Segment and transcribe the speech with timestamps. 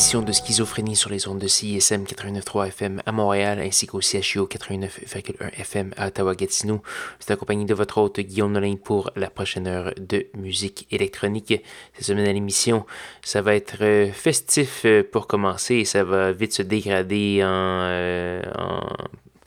[0.00, 5.52] De Schizophrénie sur les ondes de CISM 89.3 FM à Montréal ainsi qu'au CHU 89.1
[5.58, 6.82] FM à Ottawa-Gatineau.
[7.18, 11.62] C'est accompagné de votre hôte Guillaume Nolin pour la prochaine heure de musique électronique.
[11.92, 12.86] Cette semaine à l'émission,
[13.22, 17.82] ça va être euh, festif euh, pour commencer et ça va vite se dégrader en,
[17.82, 18.86] euh, en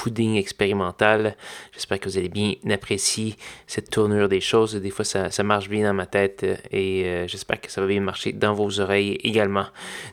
[0.03, 1.37] pudding expérimental.
[1.71, 3.35] J'espère que vous allez bien apprécier
[3.67, 4.75] cette tournure des choses.
[4.75, 8.01] Des fois, ça, marche bien dans ma tête et euh, j'espère que ça va bien
[8.01, 9.65] marcher dans vos oreilles également.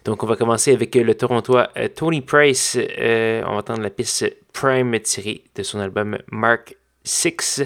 [0.04, 2.78] Donc, on va commencer avec le Torontois euh, Tony Price.
[2.78, 7.64] Euh, on va entendre la piste Prime tirée de son album Mark 6.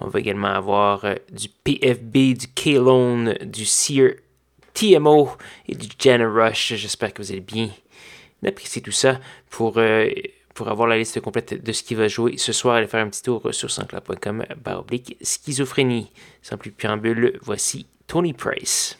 [0.00, 4.12] On va également avoir du PFB, du K-Lone, du Sear
[4.74, 5.30] TMO
[5.68, 6.74] et du Jana Rush.
[6.74, 7.70] J'espère que vous allez bien
[8.46, 9.80] apprécier tout ça pour
[10.54, 13.10] pour avoir la liste complète de ce qui va jouer ce soir, allez faire un
[13.10, 16.10] petit tour sur sanscloud.com baroblique schizophrénie.
[16.42, 18.98] Sans plus préambule, voici Tony Price.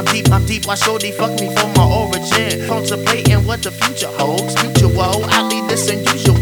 [0.00, 2.66] I'm deep, I'm deep, why they fuck me for my origin?
[2.66, 4.58] Contemplating what the future holds.
[4.58, 6.40] Future woe, I lead this unusual.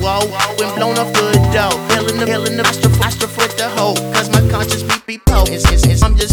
[0.58, 3.98] When blown off the dough, feeling the, feeling the, astro, astro with the hope.
[4.14, 5.66] Cause my conscience be, be potent.
[6.04, 6.27] I'm just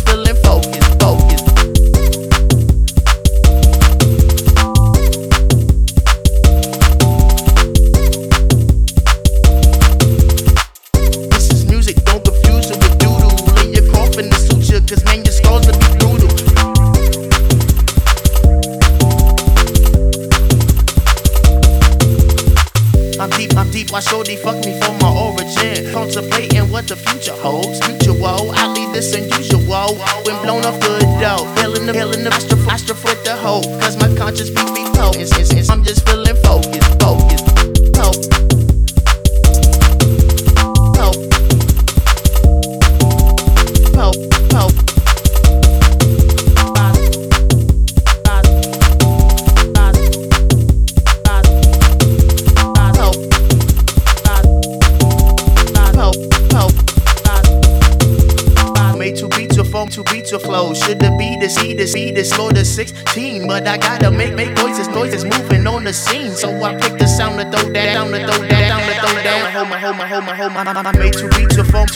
[69.73, 71.87] hold my hold my hold my my my my made to reach a phone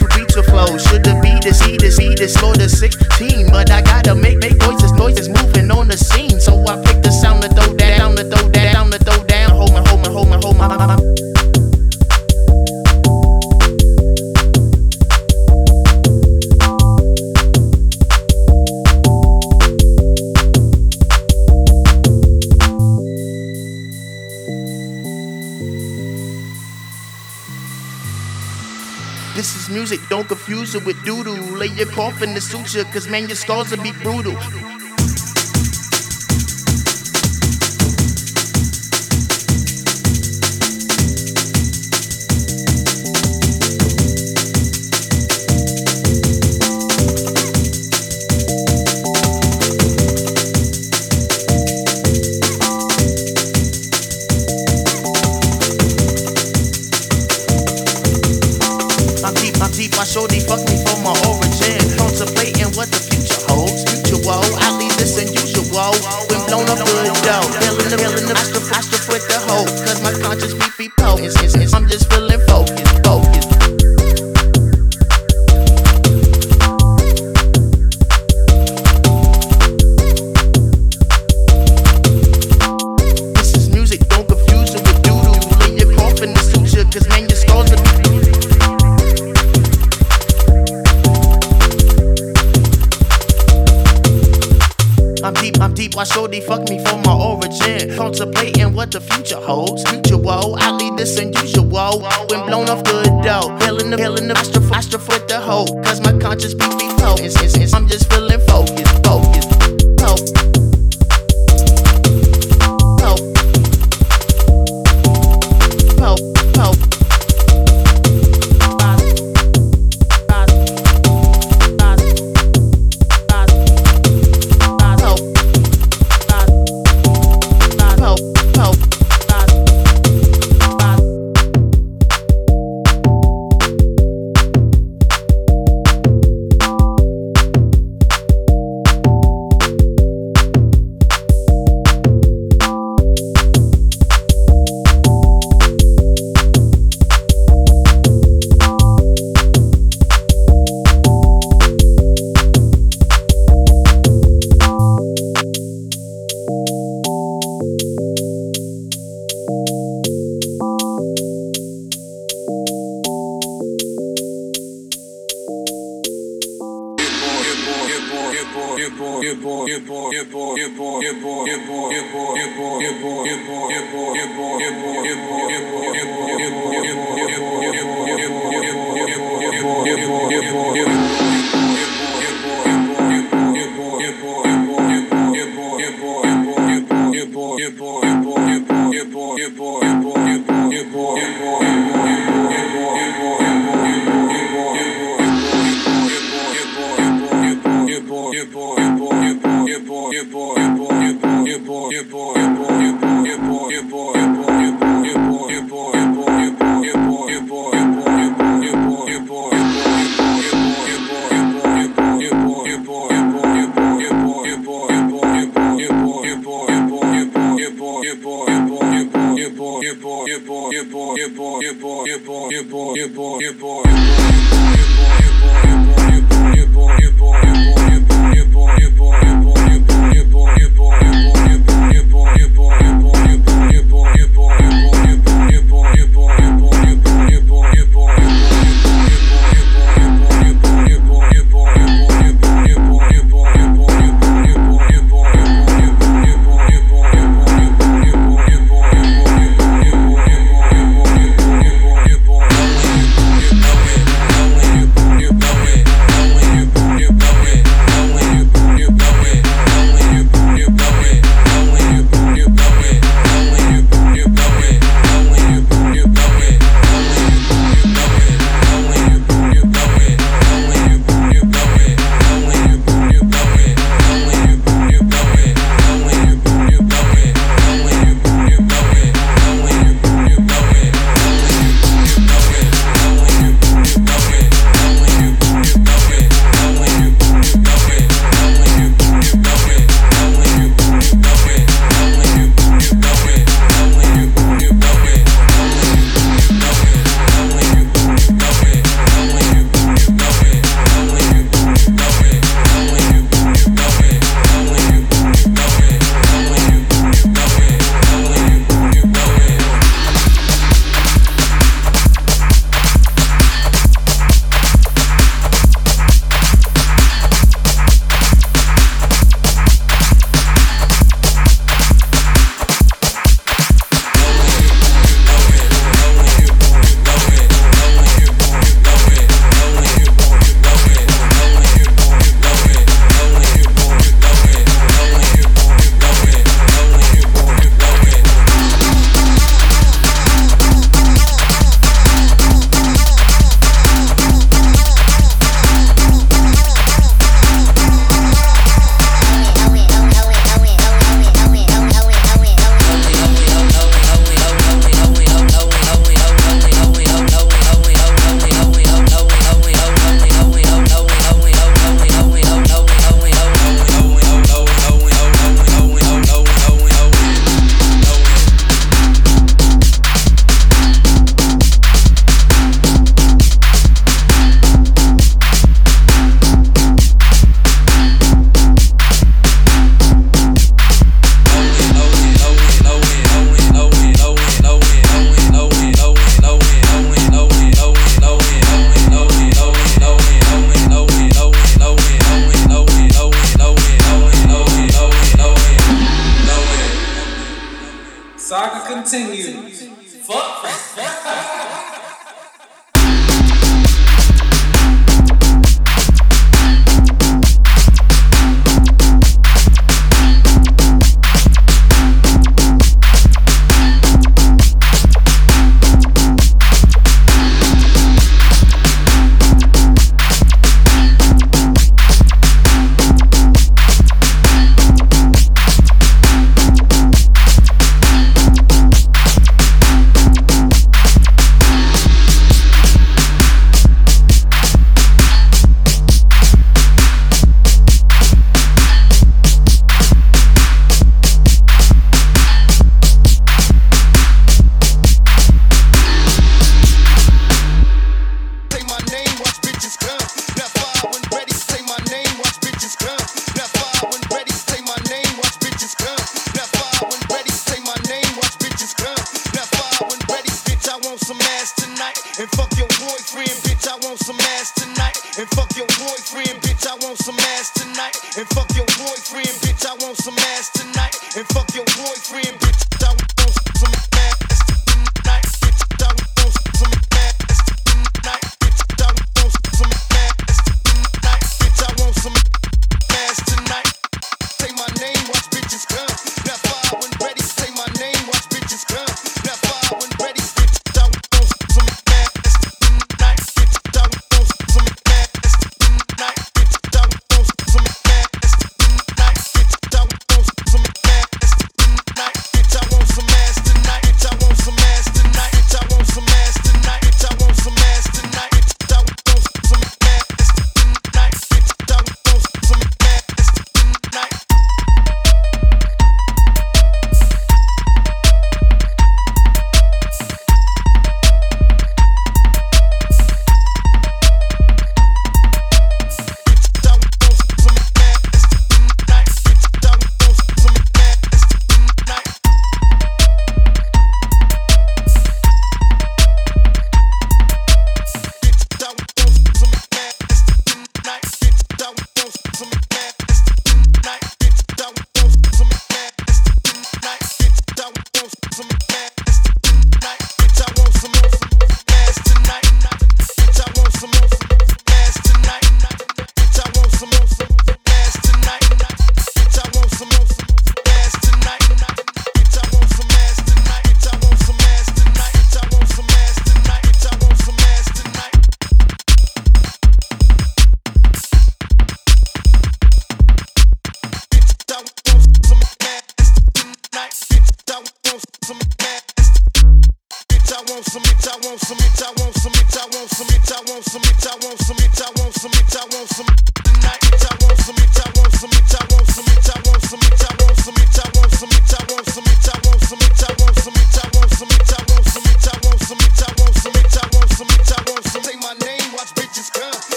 [29.70, 31.58] music, don't confuse it with doodoo.
[31.58, 34.36] Lay your coffin to suture, cause man, your scars will be brutal.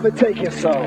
[0.00, 0.80] Come and take your soul.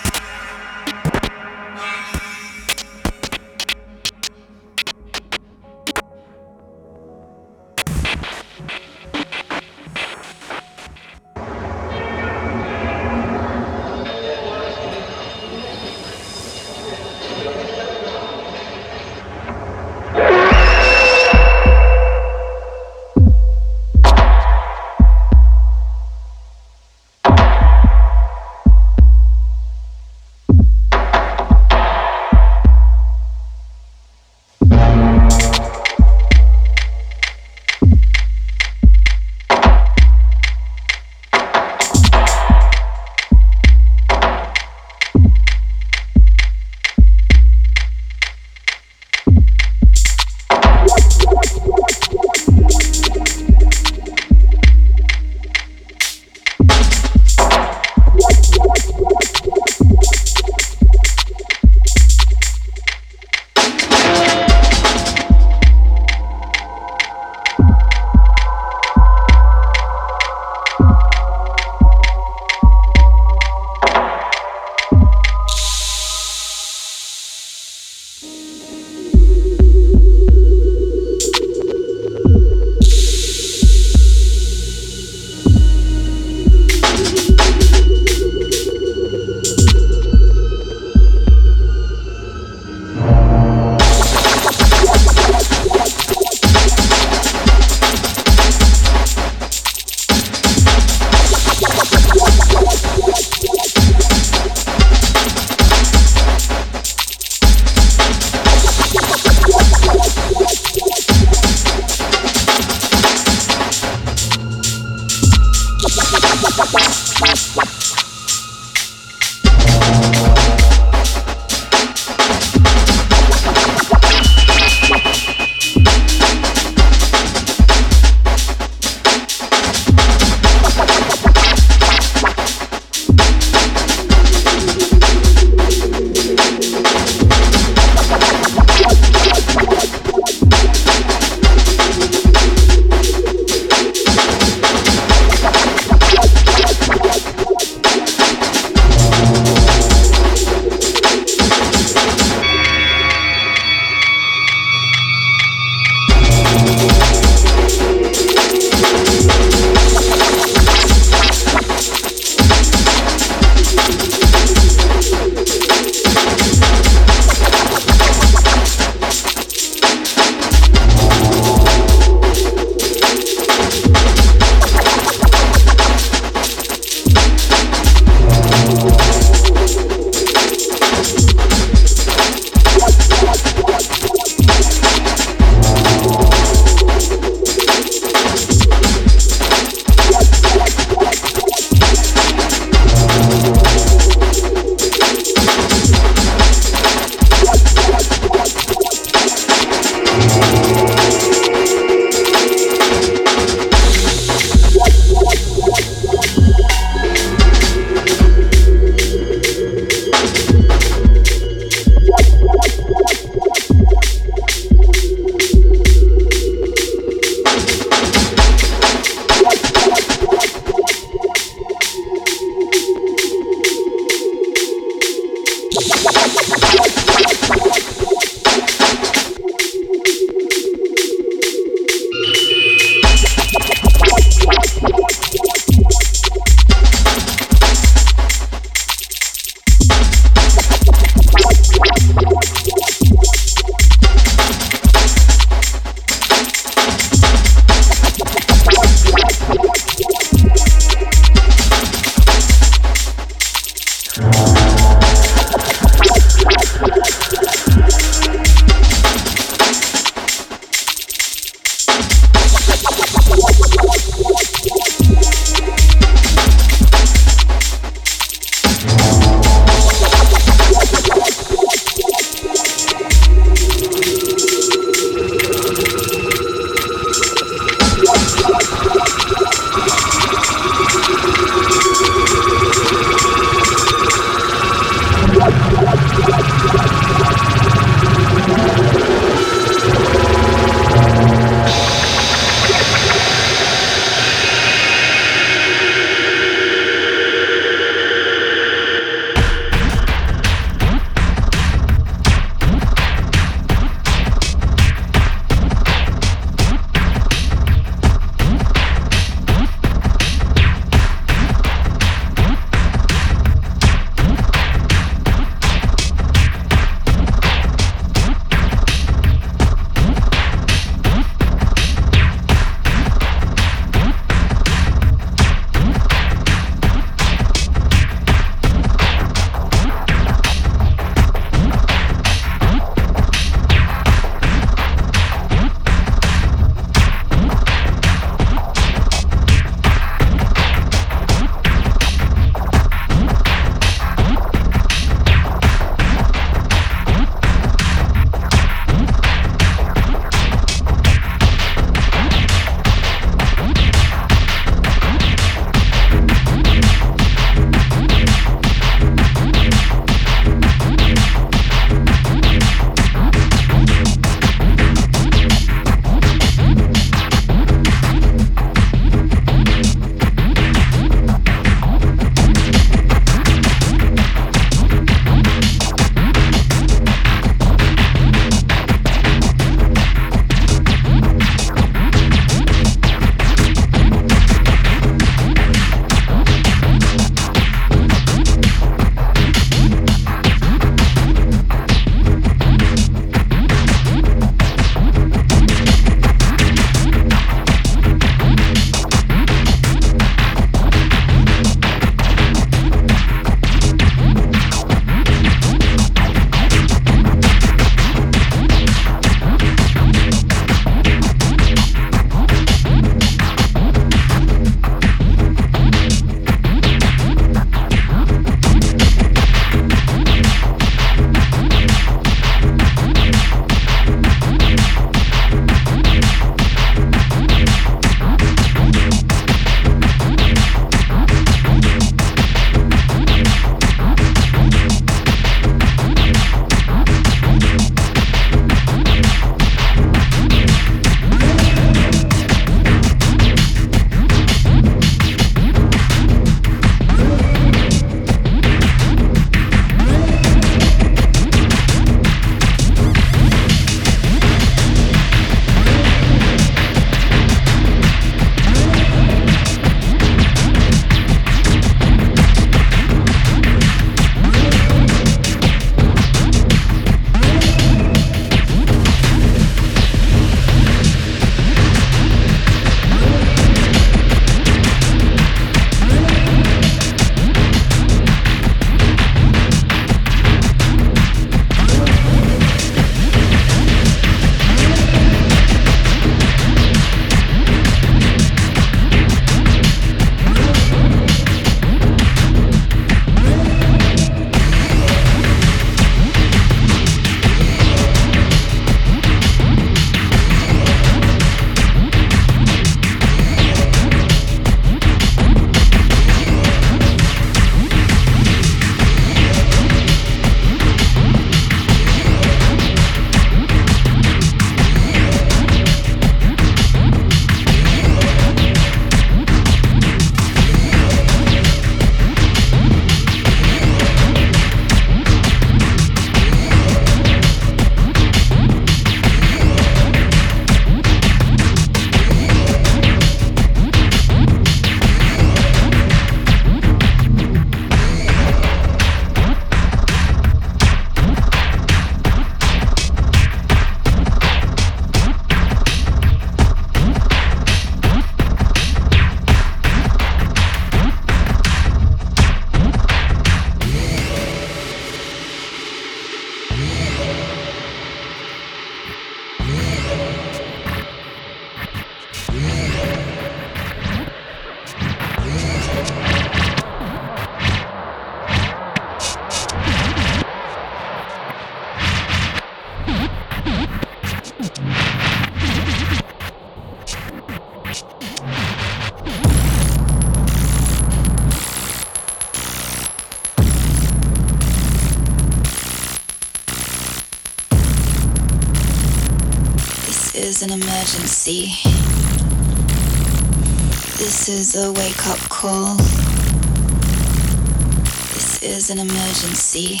[598.86, 600.00] Is an emergency.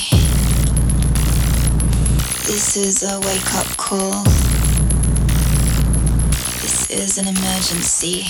[2.46, 4.22] This is a wake up call.
[6.62, 8.26] This is an emergency.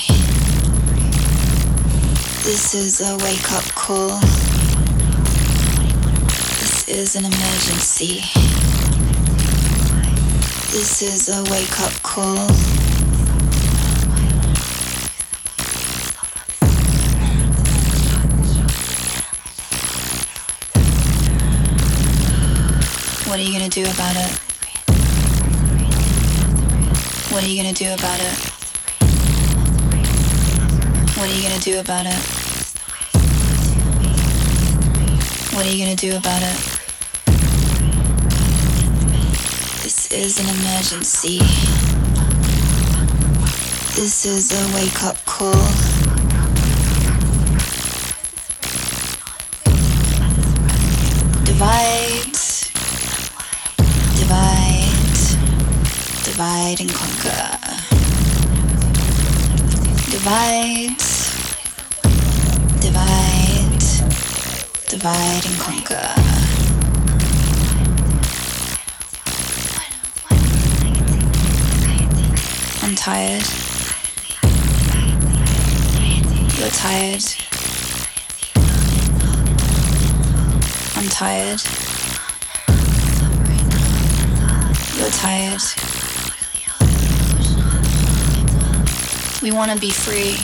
[2.45, 4.19] This is a wake up call.
[6.61, 8.23] This is an emergency.
[10.73, 12.76] This is a wake up call.
[23.37, 24.33] What are you gonna do about it?
[27.31, 28.33] What are you gonna do about it?
[31.19, 32.19] What are you gonna do about it?
[35.53, 36.57] What are you gonna do about it?
[39.83, 41.41] This is an emergency.
[44.01, 45.96] This is a wake up call.
[56.37, 57.59] Divide and conquer.
[60.11, 60.99] Divide,
[62.79, 63.81] divide,
[64.87, 66.13] divide and conquer.
[72.83, 73.47] I'm tired.
[76.59, 77.25] You're tired.
[80.97, 81.63] I'm tired.
[84.99, 85.86] You're tired.
[89.47, 90.35] We want to be free.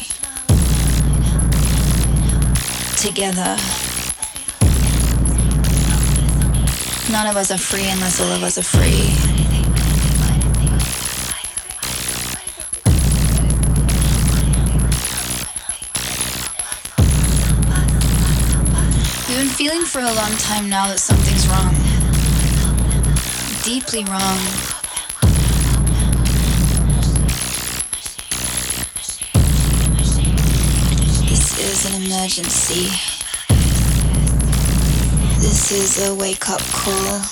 [3.05, 3.57] Together.
[7.11, 9.11] None of us are free unless all of us are free.
[19.27, 21.75] We've been feeling for a long time now that something's wrong.
[23.65, 24.82] Deeply wrong.
[31.73, 32.85] Is an emergency.
[35.41, 37.23] This is a wake up call.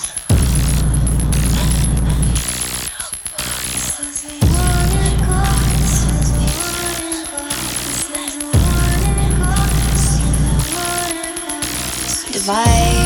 [12.32, 12.99] Divide,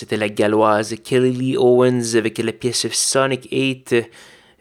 [0.00, 3.96] c'était la galloise Kelly Lee Owens avec la pièce Sonic 8.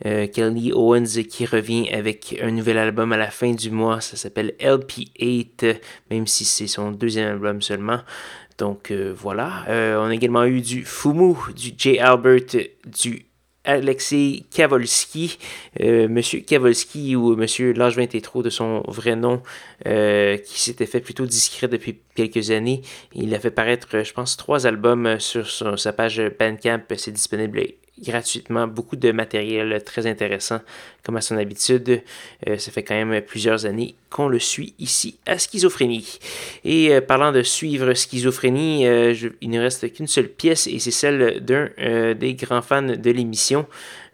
[0.05, 4.01] Euh, Kelly Lee Owens qui revient avec un nouvel album à la fin du mois.
[4.01, 5.79] Ça s'appelle LP8,
[6.11, 8.01] même si c'est son deuxième album seulement.
[8.57, 9.63] Donc euh, voilà.
[9.69, 11.99] Euh, on a également eu du Fumu, du J.
[11.99, 13.25] Albert, du
[13.69, 15.37] Alexei Kavolski,
[15.81, 19.41] euh, Monsieur Kavolski ou Monsieur L'Âge 23 de son vrai nom,
[19.85, 22.81] euh, qui s'était fait plutôt discret depuis quelques années.
[23.13, 26.81] Il a fait paraître, je pense, trois albums sur son- sa page Bandcamp.
[26.97, 27.61] C'est disponible
[28.03, 28.67] gratuitement.
[28.67, 30.59] Beaucoup de matériel très intéressant,
[31.03, 32.01] comme à son habitude.
[32.47, 36.19] Euh, ça fait quand même plusieurs années qu'on le suit ici à Schizophrénie.
[36.63, 40.91] Et euh, parlant de suivre Schizophrénie, euh, il ne reste qu'une seule pièce et c'est
[40.91, 41.69] celle d'un
[42.13, 43.67] des grands fans de l'émission,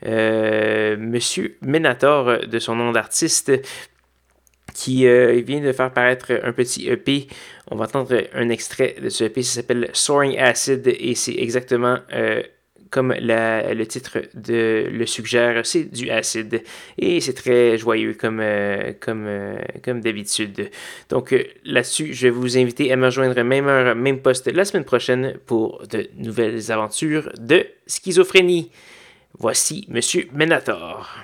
[0.03, 3.51] Monsieur Menator, de son nom d'artiste,
[4.73, 7.27] qui vient de faire paraître un petit EP.
[7.71, 11.99] On va entendre un extrait de ce EP, ça s'appelle Soaring Acid et c'est exactement
[12.95, 16.63] comme le titre le suggère, c'est du acide.
[16.97, 20.71] Et c'est très joyeux comme, euh, comme, euh, comme d'habitude.
[21.09, 24.63] Donc euh, là-dessus, je vais vous inviter à me rejoindre même heure, même poste la
[24.63, 28.71] semaine prochaine pour de nouvelles aventures de schizophrénie.
[29.37, 31.19] Voici Monsieur Menator.